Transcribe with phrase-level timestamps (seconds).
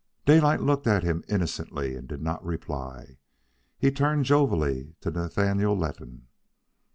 [0.25, 3.19] Daylight looked at him innocently and did not reply.
[3.77, 6.25] He turned jovially to Nathaniel Letton.